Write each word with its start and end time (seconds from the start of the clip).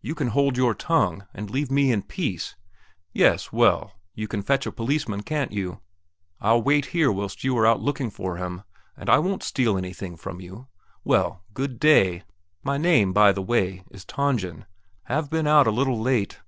You 0.00 0.14
can 0.14 0.28
hold 0.28 0.56
your 0.56 0.72
tongue, 0.72 1.26
and 1.34 1.50
leave 1.50 1.68
me 1.68 1.90
in 1.90 2.02
peace.... 2.04 2.54
Yes, 3.12 3.52
well, 3.52 3.94
you 4.14 4.28
can 4.28 4.40
fetch 4.40 4.66
a 4.66 4.70
policeman, 4.70 5.24
can't 5.24 5.50
you? 5.50 5.80
I'll 6.40 6.62
wait 6.62 6.86
here 6.94 7.10
whilst 7.10 7.42
you 7.42 7.58
are 7.58 7.66
out 7.66 7.80
looking 7.80 8.08
for 8.08 8.36
him, 8.36 8.62
and 8.96 9.10
I 9.10 9.18
won't 9.18 9.42
steal 9.42 9.76
anything 9.76 10.16
from 10.16 10.40
you. 10.40 10.68
Well, 11.02 11.42
good 11.54 11.80
day! 11.80 12.18
Good 12.18 12.18
day! 12.20 12.24
My 12.62 12.78
name, 12.78 13.12
by 13.12 13.32
the 13.32 13.42
way, 13.42 13.82
is 13.90 14.04
Tangen; 14.04 14.64
have 15.06 15.28
been 15.28 15.48
out 15.48 15.66
a 15.66 15.72
little 15.72 15.98
late. 16.00 16.38